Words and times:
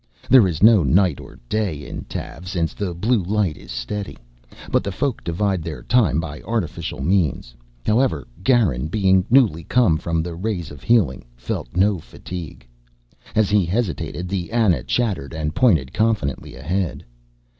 There 0.31 0.47
is 0.47 0.63
no 0.63 0.81
night 0.81 1.19
or 1.19 1.37
day 1.47 1.85
in 1.87 2.05
Tav 2.05 2.47
since 2.47 2.73
the 2.73 2.95
blue 2.95 3.21
light 3.21 3.55
is 3.55 3.71
steady. 3.71 4.17
But 4.71 4.83
the 4.83 4.91
Folk 4.91 5.23
divide 5.23 5.61
their 5.61 5.83
time 5.83 6.19
by 6.19 6.41
artificial 6.41 7.03
means. 7.03 7.53
However 7.85 8.25
Garin, 8.43 8.87
being 8.87 9.23
newly 9.29 9.63
come 9.63 9.99
from 9.99 10.23
the 10.23 10.33
rays 10.33 10.71
of 10.71 10.81
healing, 10.81 11.23
felt 11.37 11.69
no 11.77 11.99
fatigue. 11.99 12.65
As 13.35 13.51
he 13.51 13.63
hesitated, 13.63 14.27
the 14.27 14.51
Ana 14.51 14.81
chattered 14.81 15.35
and 15.35 15.53
pointed 15.53 15.93
confidently 15.93 16.55
ahead. 16.55 17.05